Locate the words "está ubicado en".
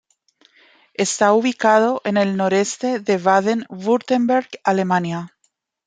0.95-2.17